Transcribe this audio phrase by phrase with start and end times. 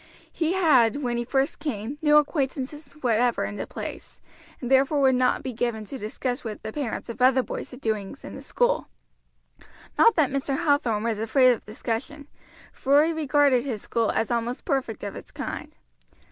[0.33, 4.19] He had, when he first came, no acquaintances whatever in the place,
[4.59, 7.77] and therefore would not be given to discuss with the parents of other boys the
[7.77, 8.87] doings in the school.
[9.99, 10.57] Not that Mr.
[10.65, 12.27] Hathorn was afraid of discussion,
[12.73, 15.71] for he regarded his school as almost perfect of its kind.